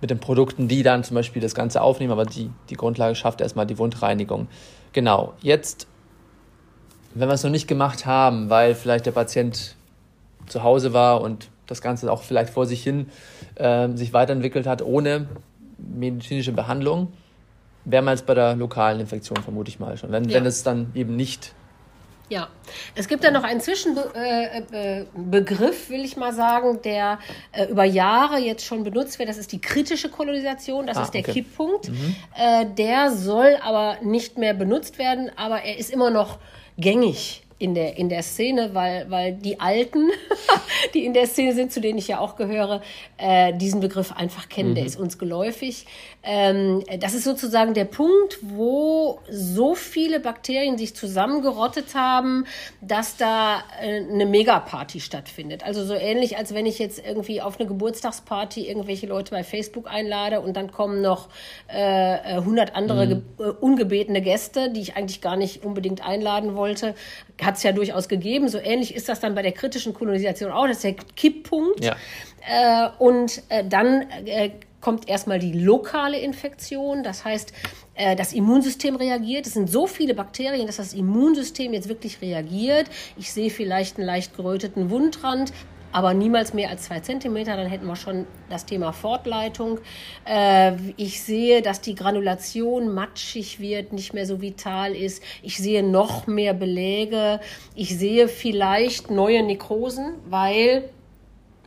mit 0.00 0.10
den 0.10 0.18
Produkten, 0.18 0.68
die 0.68 0.82
dann 0.82 1.04
zum 1.04 1.14
Beispiel 1.14 1.40
das 1.40 1.54
Ganze 1.54 1.82
aufnehmen, 1.82 2.12
aber 2.12 2.24
die, 2.24 2.50
die 2.68 2.76
Grundlage 2.76 3.14
schafft 3.14 3.40
erstmal 3.40 3.66
die 3.66 3.78
Wundreinigung. 3.78 4.48
Genau, 4.92 5.34
jetzt, 5.40 5.86
wenn 7.14 7.28
wir 7.28 7.34
es 7.34 7.42
noch 7.42 7.50
nicht 7.50 7.68
gemacht 7.68 8.06
haben, 8.06 8.50
weil 8.50 8.74
vielleicht 8.74 9.06
der 9.06 9.12
Patient 9.12 9.74
zu 10.46 10.62
Hause 10.62 10.92
war 10.92 11.20
und 11.20 11.48
das 11.66 11.80
Ganze 11.80 12.10
auch 12.10 12.22
vielleicht 12.22 12.52
vor 12.52 12.66
sich 12.66 12.82
hin 12.82 13.10
äh, 13.56 13.88
sich 13.94 14.12
weiterentwickelt 14.12 14.66
hat, 14.66 14.82
ohne 14.82 15.26
medizinische 15.78 16.52
Behandlung, 16.52 17.12
wäre 17.84 18.02
man 18.02 18.14
jetzt 18.14 18.26
bei 18.26 18.34
der 18.34 18.56
lokalen 18.56 19.00
Infektion, 19.00 19.38
vermute 19.38 19.70
ich 19.70 19.78
mal 19.78 19.96
schon. 19.96 20.12
Wenn, 20.12 20.28
ja. 20.28 20.36
wenn 20.36 20.46
es 20.46 20.62
dann 20.62 20.90
eben 20.94 21.16
nicht 21.16 21.54
ja, 22.30 22.48
es 22.94 23.08
gibt 23.08 23.24
ja 23.24 23.32
noch 23.32 23.42
einen 23.42 23.60
Zwischenbegriff, 23.60 24.14
äh, 24.22 25.02
äh, 25.02 25.90
will 25.90 26.04
ich 26.04 26.16
mal 26.16 26.32
sagen, 26.32 26.78
der 26.84 27.18
äh, 27.50 27.64
über 27.64 27.82
Jahre 27.82 28.38
jetzt 28.38 28.64
schon 28.64 28.84
benutzt 28.84 29.18
wird. 29.18 29.28
Das 29.28 29.36
ist 29.36 29.50
die 29.50 29.60
kritische 29.60 30.08
Kolonisation, 30.08 30.86
das 30.86 30.96
ah, 30.96 31.02
ist 31.02 31.10
der 31.12 31.22
okay. 31.22 31.32
Kipppunkt. 31.32 31.88
Mhm. 31.88 32.14
Der 32.76 33.10
soll 33.10 33.58
aber 33.60 33.96
nicht 34.02 34.38
mehr 34.38 34.54
benutzt 34.54 34.98
werden, 34.98 35.32
aber 35.34 35.62
er 35.62 35.76
ist 35.76 35.90
immer 35.90 36.10
noch 36.10 36.38
gängig 36.76 37.42
in 37.60 37.74
der, 37.74 37.98
in 37.98 38.08
der 38.08 38.22
Szene, 38.22 38.70
weil, 38.72 39.10
weil 39.10 39.34
die 39.34 39.60
Alten, 39.60 40.08
die 40.94 41.04
in 41.04 41.12
der 41.12 41.26
Szene 41.26 41.54
sind, 41.54 41.70
zu 41.70 41.82
denen 41.82 41.98
ich 41.98 42.08
ja 42.08 42.18
auch 42.18 42.36
gehöre, 42.36 42.80
äh, 43.18 43.52
diesen 43.52 43.80
Begriff 43.80 44.12
einfach 44.12 44.48
kennen. 44.48 44.70
Mhm. 44.70 44.74
Der 44.76 44.86
ist 44.86 44.98
uns 44.98 45.18
geläufig. 45.18 45.84
Ähm, 46.22 46.82
das 47.00 47.12
ist 47.12 47.24
sozusagen 47.24 47.74
der 47.74 47.84
Punkt, 47.84 48.38
wo 48.40 49.20
so 49.30 49.74
viele 49.74 50.20
Bakterien 50.20 50.78
sich 50.78 50.96
zusammengerottet 50.96 51.94
haben, 51.94 52.46
dass 52.80 53.18
da 53.18 53.62
äh, 53.82 54.04
eine 54.10 54.24
Megaparty 54.24 54.98
stattfindet. 55.00 55.62
Also 55.62 55.84
so 55.84 55.94
ähnlich, 55.94 56.38
als 56.38 56.54
wenn 56.54 56.64
ich 56.64 56.78
jetzt 56.78 57.04
irgendwie 57.04 57.42
auf 57.42 57.60
eine 57.60 57.68
Geburtstagsparty 57.68 58.66
irgendwelche 58.68 59.06
Leute 59.06 59.32
bei 59.32 59.44
Facebook 59.44 59.86
einlade 59.86 60.40
und 60.40 60.56
dann 60.56 60.72
kommen 60.72 61.02
noch 61.02 61.28
äh, 61.68 61.76
100 61.76 62.74
andere 62.74 63.06
mhm. 63.06 63.22
Äh, 63.38 63.42
ungebetene 63.60 64.22
Gäste, 64.22 64.70
die 64.70 64.80
ich 64.80 64.96
eigentlich 64.96 65.20
gar 65.20 65.36
nicht 65.36 65.62
unbedingt 65.62 66.06
einladen 66.06 66.56
wollte 66.56 66.94
hat 67.50 67.56
es 67.56 67.62
ja 67.64 67.72
durchaus 67.72 68.08
gegeben. 68.08 68.48
So 68.48 68.58
ähnlich 68.58 68.94
ist 68.94 69.08
das 69.08 69.20
dann 69.20 69.34
bei 69.34 69.42
der 69.42 69.52
kritischen 69.52 69.92
Kolonisation 69.92 70.52
auch. 70.52 70.66
Das 70.66 70.76
ist 70.76 70.84
der 70.84 70.94
Kipppunkt. 70.94 71.84
Ja. 71.84 71.96
Äh, 72.48 72.88
und 72.98 73.42
äh, 73.48 73.64
dann 73.64 74.06
äh, 74.24 74.50
kommt 74.80 75.08
erstmal 75.08 75.38
die 75.40 75.52
lokale 75.52 76.18
Infektion. 76.18 77.02
Das 77.02 77.24
heißt, 77.24 77.52
äh, 77.94 78.14
das 78.14 78.32
Immunsystem 78.32 78.94
reagiert. 78.96 79.46
Es 79.46 79.54
sind 79.54 79.68
so 79.68 79.86
viele 79.86 80.14
Bakterien, 80.14 80.66
dass 80.66 80.76
das 80.76 80.94
Immunsystem 80.94 81.72
jetzt 81.72 81.88
wirklich 81.88 82.22
reagiert. 82.22 82.86
Ich 83.16 83.32
sehe 83.32 83.50
vielleicht 83.50 83.98
einen 83.98 84.06
leicht 84.06 84.36
geröteten 84.36 84.90
Wundrand 84.90 85.52
aber 85.92 86.14
niemals 86.14 86.54
mehr 86.54 86.70
als 86.70 86.84
zwei 86.84 87.00
Zentimeter, 87.00 87.56
dann 87.56 87.66
hätten 87.66 87.86
wir 87.86 87.96
schon 87.96 88.26
das 88.48 88.66
Thema 88.66 88.92
Fortleitung. 88.92 89.80
Äh, 90.24 90.72
ich 90.96 91.22
sehe, 91.22 91.62
dass 91.62 91.80
die 91.80 91.94
Granulation 91.94 92.94
matschig 92.94 93.60
wird, 93.60 93.92
nicht 93.92 94.14
mehr 94.14 94.26
so 94.26 94.40
vital 94.40 94.94
ist. 94.94 95.22
Ich 95.42 95.58
sehe 95.58 95.82
noch 95.82 96.26
mehr 96.26 96.54
Beläge. 96.54 97.40
Ich 97.74 97.98
sehe 97.98 98.28
vielleicht 98.28 99.10
neue 99.10 99.42
Nekrosen, 99.42 100.14
weil 100.28 100.90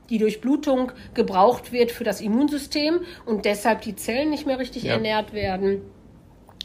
die 0.10 0.18
Durchblutung 0.18 0.92
gebraucht 1.14 1.72
wird 1.72 1.92
für 1.92 2.04
das 2.04 2.22
Immunsystem 2.22 3.00
und 3.26 3.46
deshalb 3.46 3.82
die 3.82 3.96
Zellen 3.96 4.30
nicht 4.30 4.46
mehr 4.46 4.60
richtig 4.60 4.84
ja. 4.84 4.94
ernährt 4.94 5.34
werden. 5.34 5.82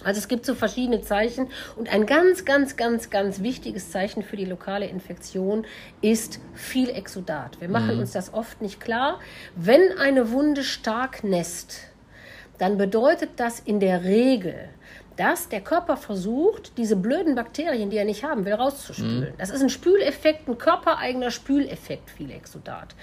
Also 0.05 0.19
es 0.19 0.29
gibt 0.29 0.47
so 0.47 0.55
verschiedene 0.55 1.01
Zeichen 1.01 1.49
und 1.77 1.93
ein 1.93 2.07
ganz, 2.07 2.45
ganz, 2.45 2.77
ganz, 2.77 3.11
ganz 3.11 3.43
wichtiges 3.43 3.91
Zeichen 3.91 4.23
für 4.23 4.37
die 4.37 4.45
lokale 4.45 4.87
Infektion 4.87 5.67
ist 6.01 6.41
viel 6.55 6.91
Exudat. 6.91 7.61
Wir 7.61 7.69
machen 7.69 7.95
mhm. 7.95 8.01
uns 8.01 8.13
das 8.13 8.33
oft 8.33 8.63
nicht 8.63 8.81
klar. 8.81 9.19
Wenn 9.57 9.99
eine 9.99 10.31
Wunde 10.31 10.63
stark 10.63 11.25
nässt, 11.25 11.81
dann 12.59 12.77
bedeutet 12.77 13.31
das 13.37 13.61
in 13.61 13.81
der 13.81 14.05
Regel, 14.05 14.69
dass 15.19 15.49
der 15.49 15.61
Körper 15.61 15.97
versucht, 15.97 16.79
diese 16.79 16.95
blöden 16.95 17.35
Bakterien, 17.35 17.91
die 17.91 17.97
er 17.97 18.05
nicht 18.05 18.23
haben 18.23 18.45
will, 18.45 18.53
rauszuspülen. 18.53 19.33
Mhm. 19.33 19.39
Das 19.39 19.51
ist 19.51 19.61
ein 19.61 19.69
Spüleffekt, 19.69 20.49
ein 20.49 20.59
körpereigener 20.59 21.33
Spüleffekt, 21.33 22.09
viel 22.11 22.31
Exudat. 22.31 22.95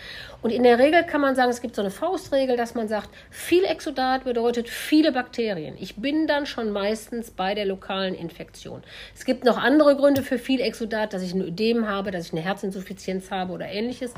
Und 0.42 0.52
in 0.52 0.64
der 0.64 0.80
Regel 0.80 1.04
kann 1.04 1.20
man 1.20 1.36
sagen, 1.36 1.50
es 1.50 1.60
gibt 1.60 1.76
so 1.76 1.82
eine 1.82 1.92
Faustregel, 1.92 2.56
dass 2.56 2.74
man 2.74 2.88
sagt, 2.88 3.10
viel 3.30 3.66
Exudat 3.66 4.24
bedeutet 4.24 4.70
viele 4.70 5.12
Bakterien. 5.12 5.76
Ich 5.78 5.98
bin 5.98 6.26
dann 6.26 6.46
schon 6.46 6.72
meistens 6.72 7.32
bei 7.32 7.54
der 7.54 7.66
lokalen 7.66 8.16
Infektion. 8.16 8.82
Es 9.14 9.26
gibt 9.26 9.44
noch 9.44 9.58
andere 9.58 9.98
Gründe 9.98 10.24
für 10.24 10.38
viel 10.38 10.62
Exudat, 10.62 11.12
dass 11.12 11.22
ich 11.22 11.34
ein 11.34 11.42
Ödem 11.42 11.86
habe, 11.90 12.12
dass 12.12 12.28
ich 12.28 12.32
eine 12.32 12.42
Herzinsuffizienz 12.42 13.30
habe 13.30 13.52
oder 13.52 13.68
ähnliches. 13.68 14.14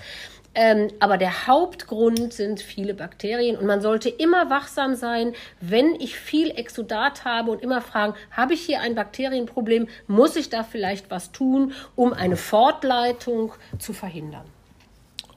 Ähm, 0.60 0.88
aber 1.00 1.20
der 1.20 1.46
Hauptgrund 1.46 2.34
sind 2.34 2.60
viele 2.60 2.96
Bakterien 2.96 3.58
und 3.58 3.68
man 3.68 3.80
sollte 3.80 4.10
immer 4.10 4.50
wachsam 4.50 4.96
sein, 4.96 5.34
wenn 5.62 5.94
ich 5.94 6.16
viel 6.16 6.50
Exudat 6.50 7.26
habe 7.26 7.52
und 7.52 7.62
immer 7.62 7.80
fragen, 7.80 8.16
habe 8.32 8.56
ich 8.56 8.62
hier 8.62 8.82
ein 8.82 8.96
Bakterienproblem? 8.96 9.88
Muss 10.08 10.36
ich 10.36 10.50
da 10.50 10.64
vielleicht 10.64 11.12
was 11.12 11.32
tun, 11.32 11.74
um 11.96 12.12
eine 12.12 12.38
Fortleitung 12.38 13.54
zu 13.78 13.94
verhindern? 13.94 14.46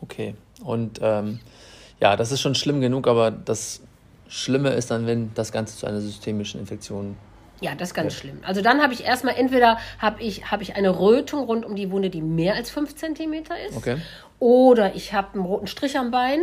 Okay, 0.00 0.34
und 0.64 1.00
ähm, 1.02 1.38
ja, 2.00 2.16
das 2.16 2.32
ist 2.32 2.40
schon 2.40 2.54
schlimm 2.54 2.80
genug, 2.80 3.06
aber 3.06 3.30
das 3.30 3.82
Schlimme 4.26 4.70
ist 4.70 4.90
dann, 4.90 5.06
wenn 5.06 5.34
das 5.34 5.52
Ganze 5.52 5.76
zu 5.76 5.84
einer 5.84 6.00
systemischen 6.00 6.60
Infektion 6.60 7.16
ja, 7.62 7.74
das 7.74 7.90
ist 7.90 7.94
ganz 7.94 8.14
ja. 8.14 8.20
schlimm. 8.20 8.38
Also 8.42 8.62
dann 8.62 8.80
habe 8.80 8.94
ich 8.94 9.04
erstmal, 9.04 9.34
entweder 9.36 9.76
habe 9.98 10.22
ich, 10.22 10.50
hab 10.50 10.62
ich 10.62 10.76
eine 10.76 10.98
Rötung 10.98 11.44
rund 11.44 11.66
um 11.66 11.76
die 11.76 11.90
Wunde, 11.90 12.08
die 12.08 12.22
mehr 12.22 12.54
als 12.54 12.70
5 12.70 12.94
cm 12.94 13.34
ist. 13.68 13.76
Okay. 13.76 13.98
Oder 14.40 14.97
ich 14.97 15.12
habe 15.12 15.35
einen 15.35 15.44
roten 15.44 15.68
Strich 15.68 15.97
am 15.97 16.11
Bein 16.11 16.40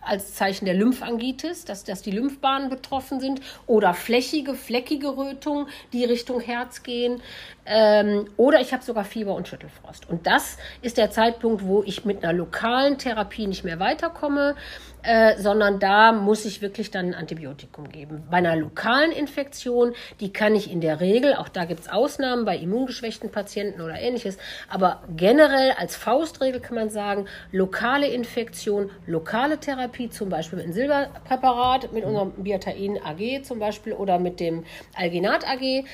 als 0.00 0.34
Zeichen 0.34 0.64
der 0.64 0.74
Lymphangitis, 0.74 1.64
dass, 1.64 1.84
dass 1.84 2.02
die 2.02 2.10
Lymphbahnen 2.10 2.70
betroffen 2.70 3.20
sind. 3.20 3.40
Oder 3.66 3.92
flächige, 3.94 4.54
fleckige 4.54 5.16
Rötungen, 5.16 5.66
die 5.92 6.04
Richtung 6.04 6.40
Herz 6.40 6.82
gehen. 6.82 7.20
Ähm, 7.66 8.26
oder 8.36 8.60
ich 8.60 8.72
habe 8.72 8.82
sogar 8.82 9.04
Fieber 9.04 9.34
und 9.34 9.48
Schüttelfrost. 9.48 10.08
Und 10.08 10.26
das 10.26 10.56
ist 10.80 10.96
der 10.96 11.10
Zeitpunkt, 11.10 11.64
wo 11.64 11.82
ich 11.82 12.04
mit 12.04 12.24
einer 12.24 12.32
lokalen 12.32 12.96
Therapie 12.96 13.46
nicht 13.46 13.64
mehr 13.64 13.80
weiterkomme, 13.80 14.56
äh, 15.02 15.36
sondern 15.38 15.78
da 15.78 16.12
muss 16.12 16.44
ich 16.44 16.62
wirklich 16.62 16.90
dann 16.90 17.06
ein 17.06 17.14
Antibiotikum 17.14 17.88
geben. 17.88 18.24
Bei 18.30 18.38
einer 18.38 18.56
lokalen 18.56 19.12
Infektion, 19.12 19.94
die 20.20 20.32
kann 20.32 20.54
ich 20.54 20.70
in 20.70 20.80
der 20.80 21.00
Regel, 21.00 21.34
auch 21.34 21.48
da 21.48 21.64
gibt 21.64 21.80
es 21.80 21.88
Ausnahmen 21.88 22.44
bei 22.44 22.56
immungeschwächten 22.56 23.30
Patienten 23.30 23.80
oder 23.80 23.98
ähnliches, 23.98 24.38
aber 24.68 25.02
generell 25.16 25.72
als 25.78 25.96
Faustregel 25.96 26.60
kann 26.60 26.74
man 26.74 26.90
sagen, 26.90 27.26
lokale 27.52 28.08
Infektion, 28.08 28.90
lokale 29.06 29.58
Therapie, 29.58 30.10
zum 30.10 30.28
Beispiel 30.28 30.56
mit 30.56 30.64
einem 30.66 30.74
Silberpräparat, 30.74 31.92
mit 31.92 32.04
unserem 32.04 32.32
Biatain 32.32 32.98
AG 33.02 33.42
zum 33.44 33.58
Beispiel 33.58 33.92
oder 33.92 34.18
mit 34.18 34.40
dem 34.40 34.64
Alginat 34.96 35.46
AG. 35.46 35.84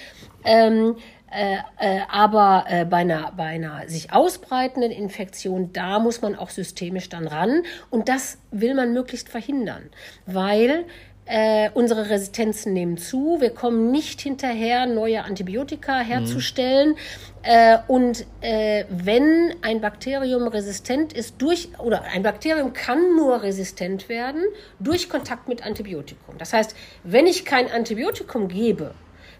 Ähm, 0.44 0.96
äh, 1.34 1.56
äh, 1.78 2.00
aber 2.08 2.64
äh, 2.68 2.84
bei, 2.84 2.98
einer, 2.98 3.32
bei 3.36 3.44
einer 3.44 3.88
sich 3.88 4.12
ausbreitenden 4.12 4.92
Infektion, 4.92 5.72
da 5.72 5.98
muss 5.98 6.22
man 6.22 6.36
auch 6.36 6.50
systemisch 6.50 7.08
dann 7.08 7.26
ran. 7.26 7.62
Und 7.90 8.08
das 8.08 8.38
will 8.52 8.74
man 8.74 8.92
möglichst 8.92 9.28
verhindern, 9.28 9.90
weil 10.26 10.84
äh, 11.26 11.70
unsere 11.74 12.10
Resistenzen 12.10 12.72
nehmen 12.72 12.98
zu. 12.98 13.40
Wir 13.40 13.50
kommen 13.50 13.90
nicht 13.90 14.20
hinterher, 14.20 14.86
neue 14.86 15.24
Antibiotika 15.24 16.00
herzustellen. 16.00 16.90
Mhm. 16.90 16.96
Äh, 17.42 17.78
und 17.88 18.26
äh, 18.40 18.84
wenn 18.88 19.54
ein 19.62 19.80
Bakterium 19.80 20.46
resistent 20.46 21.12
ist 21.12 21.40
durch, 21.42 21.70
oder 21.78 22.02
ein 22.04 22.22
Bakterium 22.22 22.72
kann 22.74 23.16
nur 23.16 23.42
resistent 23.42 24.08
werden 24.08 24.42
durch 24.78 25.08
Kontakt 25.08 25.48
mit 25.48 25.64
Antibiotikum. 25.64 26.36
Das 26.38 26.52
heißt, 26.52 26.76
wenn 27.02 27.26
ich 27.26 27.44
kein 27.44 27.70
Antibiotikum 27.70 28.48
gebe, 28.48 28.94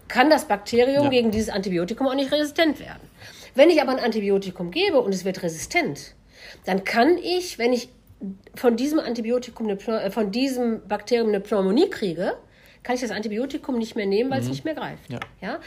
kann 0.07 0.29
das 0.29 0.45
Bakterium 0.45 1.05
ja. 1.05 1.09
gegen 1.09 1.31
dieses 1.31 1.49
Antibiotikum 1.49 2.07
auch 2.07 2.15
nicht 2.15 2.31
resistent 2.31 2.79
werden. 2.79 3.09
Wenn 3.55 3.69
ich 3.69 3.81
aber 3.81 3.91
ein 3.91 3.99
Antibiotikum 3.99 4.71
gebe 4.71 5.01
und 5.01 5.13
es 5.13 5.25
wird 5.25 5.41
resistent, 5.41 6.13
dann 6.65 6.83
kann 6.83 7.17
ich, 7.17 7.57
wenn 7.57 7.73
ich 7.73 7.89
von 8.55 8.75
diesem 8.75 8.99
Antibiotikum, 8.99 9.67
eine, 9.67 9.79
äh, 10.03 10.11
von 10.11 10.31
diesem 10.31 10.87
Bakterium 10.87 11.29
eine 11.29 11.39
Pneumonie 11.39 11.89
kriege, 11.89 12.37
kann 12.83 12.95
ich 12.95 13.01
das 13.01 13.11
Antibiotikum 13.11 13.77
nicht 13.77 13.95
mehr 13.95 14.05
nehmen, 14.05 14.29
weil 14.29 14.39
mhm. 14.39 14.45
es 14.45 14.49
nicht 14.49 14.65
mehr 14.65 14.75
greift. 14.75 15.09
Ja. 15.09 15.19
ja? 15.41 15.59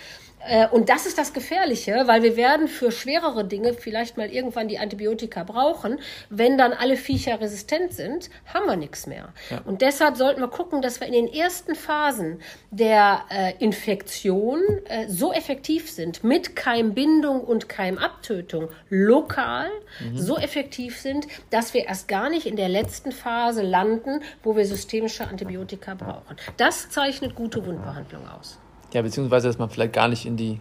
Äh, 0.47 0.69
und 0.69 0.89
das 0.89 1.07
ist 1.07 1.19
das 1.19 1.33
Gefährliche, 1.33 2.05
weil 2.07 2.23
wir 2.23 2.37
werden 2.37 2.69
für 2.69 2.93
schwerere 2.93 3.45
Dinge 3.45 3.75
vielleicht 3.75 4.17
mal 4.17 4.31
irgendwann 4.31 4.69
die 4.69 4.79
Antibiotika 4.79 5.45
brauchen. 5.45 5.99
Wenn 6.31 6.59
dann 6.59 6.73
alle 6.73 6.97
Viecher 6.97 7.41
resistent 7.41 7.93
sind, 7.93 8.31
haben 8.53 8.67
wir 8.67 8.77
nichts 8.77 9.07
mehr. 9.07 9.33
Ja. 9.51 9.61
Und 9.65 9.83
deshalb 9.83 10.17
sollten 10.17 10.41
wir 10.41 10.49
gucken, 10.49 10.83
dass 10.83 11.01
wir 11.01 11.07
in 11.07 11.13
den 11.13 11.33
ersten 11.33 11.75
Phasen 11.75 12.41
der 12.71 13.23
äh, 13.31 13.55
Infektion 13.59 14.61
äh, 14.85 15.09
so 15.09 15.33
effektiv 15.33 15.91
sind, 15.91 16.25
mit 16.25 16.57
Keimbindung 16.57 17.41
und 17.41 17.69
Keimabtötung 17.69 18.69
lokal 18.89 19.69
mhm. 20.01 20.17
so 20.17 20.37
effektiv 20.37 20.99
sind, 20.99 21.27
dass 21.51 21.75
wir 21.75 21.87
erst 21.87 22.09
gar 22.09 22.31
nicht 22.31 22.47
in 22.47 22.57
der 22.57 22.69
letzten 22.69 23.13
Phase 23.13 23.63
landen, 23.63 24.21
wo 24.43 24.57
wir 24.57 24.65
systemische 24.65 25.27
Antibiotika 25.27 25.95
brauchen. 25.95 26.37
Das 26.57 26.91
zeichnet 26.91 27.35
gute 27.35 27.65
Wundbehandlung 27.67 28.29
aus. 28.29 28.59
Ja, 28.95 29.03
beziehungsweise, 29.03 29.49
dass 29.49 29.59
man 29.59 29.69
vielleicht 29.69 29.93
gar 29.93 30.09
nicht 30.09 30.25
in 30.25 30.37
die 30.39 30.61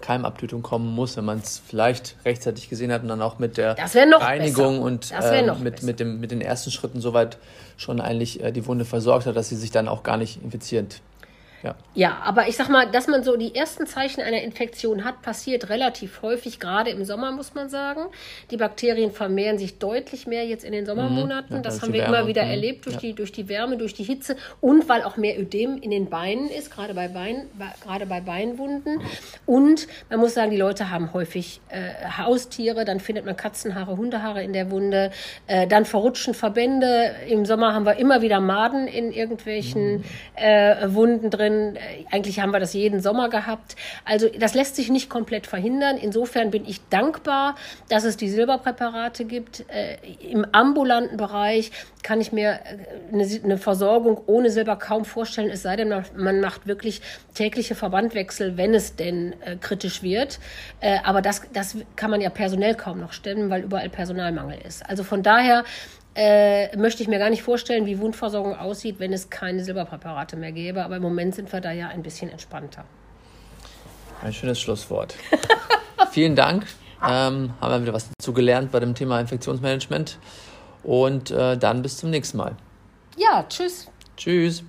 Keimabtötung 0.00 0.62
kommen 0.62 0.94
muss, 0.94 1.16
wenn 1.18 1.26
man 1.26 1.38
es 1.38 1.58
vielleicht 1.58 2.16
rechtzeitig 2.24 2.70
gesehen 2.70 2.90
hat 2.90 3.02
und 3.02 3.08
dann 3.08 3.20
auch 3.20 3.38
mit 3.38 3.58
der 3.58 3.76
Reinigung 4.22 4.76
besser. 4.76 4.82
und 4.82 5.12
äh, 5.12 5.54
mit, 5.62 5.82
mit, 5.82 6.00
dem, 6.00 6.18
mit 6.18 6.30
den 6.30 6.40
ersten 6.40 6.70
Schritten 6.70 7.02
soweit 7.02 7.36
schon 7.76 8.00
eigentlich 8.00 8.42
äh, 8.42 8.50
die 8.50 8.66
Wunde 8.66 8.86
versorgt 8.86 9.26
hat, 9.26 9.36
dass 9.36 9.50
sie 9.50 9.56
sich 9.56 9.70
dann 9.70 9.88
auch 9.88 10.02
gar 10.02 10.16
nicht 10.16 10.42
infiziert 10.42 11.02
ja. 11.66 11.74
ja, 11.94 12.18
aber 12.24 12.48
ich 12.48 12.56
sag 12.56 12.68
mal, 12.68 12.90
dass 12.90 13.08
man 13.08 13.24
so 13.24 13.36
die 13.36 13.54
ersten 13.54 13.86
Zeichen 13.86 14.20
einer 14.20 14.42
Infektion 14.42 15.04
hat, 15.04 15.22
passiert 15.22 15.68
relativ 15.68 16.22
häufig, 16.22 16.60
gerade 16.60 16.90
im 16.90 17.04
Sommer, 17.04 17.32
muss 17.32 17.54
man 17.54 17.68
sagen. 17.68 18.02
Die 18.50 18.56
Bakterien 18.56 19.10
vermehren 19.10 19.58
sich 19.58 19.78
deutlich 19.78 20.26
mehr 20.26 20.46
jetzt 20.46 20.64
in 20.64 20.72
den 20.72 20.86
Sommermonaten. 20.86 21.58
Mhm. 21.58 21.62
Das 21.62 21.82
haben 21.82 21.92
wir 21.92 22.02
Wärme. 22.02 22.18
immer 22.18 22.26
wieder 22.26 22.44
mhm. 22.44 22.50
erlebt 22.50 22.86
durch, 22.86 22.96
ja. 22.96 23.00
die, 23.00 23.12
durch 23.14 23.32
die 23.32 23.48
Wärme, 23.48 23.76
durch 23.76 23.94
die 23.94 24.04
Hitze 24.04 24.36
und 24.60 24.88
weil 24.88 25.02
auch 25.02 25.16
mehr 25.16 25.38
Ödem 25.40 25.78
in 25.78 25.90
den 25.90 26.08
Beinen 26.08 26.48
ist, 26.48 26.70
gerade 26.70 26.94
bei, 26.94 27.08
Bein, 27.08 27.48
gerade 27.82 28.06
bei 28.06 28.20
Beinwunden. 28.20 29.00
Und 29.44 29.88
man 30.10 30.20
muss 30.20 30.34
sagen, 30.34 30.50
die 30.50 30.56
Leute 30.56 30.90
haben 30.90 31.12
häufig 31.12 31.60
äh, 31.68 32.08
Haustiere, 32.18 32.84
dann 32.84 33.00
findet 33.00 33.24
man 33.24 33.36
Katzenhaare, 33.36 33.96
Hundehaare 33.96 34.42
in 34.42 34.52
der 34.52 34.70
Wunde, 34.70 35.10
äh, 35.46 35.66
dann 35.66 35.84
verrutschen 35.84 36.34
Verbände. 36.34 37.14
Im 37.28 37.44
Sommer 37.44 37.74
haben 37.74 37.86
wir 37.86 37.96
immer 37.96 38.22
wieder 38.22 38.40
Maden 38.40 38.86
in 38.86 39.12
irgendwelchen 39.12 39.98
mhm. 39.98 40.04
äh, 40.36 40.94
Wunden 40.94 41.30
drin 41.30 41.55
Äh, 41.76 42.04
eigentlich 42.10 42.40
haben 42.40 42.52
wir 42.52 42.60
das 42.60 42.72
jeden 42.72 43.00
Sommer 43.00 43.28
gehabt. 43.28 43.76
Also 44.04 44.28
das 44.28 44.54
lässt 44.54 44.76
sich 44.76 44.90
nicht 44.90 45.08
komplett 45.08 45.46
verhindern. 45.46 45.96
Insofern 45.96 46.50
bin 46.50 46.64
ich 46.66 46.80
dankbar, 46.88 47.56
dass 47.88 48.04
es 48.04 48.16
die 48.16 48.28
Silberpräparate 48.28 49.24
gibt. 49.24 49.64
Äh, 49.68 49.96
Im 50.30 50.46
ambulanten 50.52 51.16
Bereich 51.16 51.72
kann 52.02 52.20
ich 52.20 52.32
mir 52.32 52.60
äh, 53.12 53.42
eine, 53.42 53.58
Versorgung 53.58 54.20
ohne 54.26 54.50
Silber 54.50 54.76
kaum 54.76 55.04
vorstellen, 55.04 55.50
es 55.50 55.62
sei 55.62 55.76
denn, 55.76 55.92
man 56.16 56.40
macht 56.40 56.66
wirklich 56.66 57.00
tägliche 57.34 57.74
Verbandwechsel, 57.74 58.56
wenn 58.56 58.74
es 58.74 58.96
denn 58.96 59.34
kritisch 59.60 60.02
wird. 60.02 60.38
Aber 61.04 61.22
das, 61.22 61.42
das 61.52 61.76
kann 61.96 62.10
man 62.10 62.20
ja 62.20 62.30
personell 62.30 62.74
kaum 62.74 63.00
noch 63.00 63.12
stemmen, 63.12 63.50
weil 63.50 63.62
überall 63.62 63.88
Personalmangel 63.88 64.58
ist. 64.66 64.88
Also 64.88 65.04
von 65.04 65.22
daher 65.22 65.64
äh, 66.16 66.74
möchte 66.76 67.02
ich 67.02 67.08
mir 67.08 67.18
gar 67.18 67.30
nicht 67.30 67.42
vorstellen, 67.42 67.84
wie 67.84 67.98
Wundversorgung 67.98 68.56
aussieht, 68.56 68.98
wenn 68.98 69.12
es 69.12 69.28
keine 69.28 69.62
Silberpräparate 69.62 70.36
mehr 70.36 70.52
gäbe. 70.52 70.82
Aber 70.82 70.96
im 70.96 71.02
Moment 71.02 71.34
sind 71.34 71.52
wir 71.52 71.60
da 71.60 71.72
ja 71.72 71.88
ein 71.88 72.02
bisschen 72.02 72.30
entspannter. 72.30 72.84
Ein 74.22 74.32
schönes 74.32 74.58
Schlusswort. 74.58 75.14
Vielen 76.10 76.34
Dank. 76.34 76.66
Ähm, 77.06 77.52
haben 77.60 77.70
wir 77.70 77.82
wieder 77.82 77.92
was 77.92 78.08
dazu 78.18 78.32
gelernt 78.32 78.72
bei 78.72 78.80
dem 78.80 78.94
Thema 78.94 79.20
Infektionsmanagement. 79.20 80.18
Und 80.82 81.30
äh, 81.30 81.58
dann 81.58 81.82
bis 81.82 81.98
zum 81.98 82.10
nächsten 82.10 82.38
Mal. 82.38 82.56
Ja, 83.18 83.44
tschüss. 83.46 83.88
Tschüss. 84.16 84.64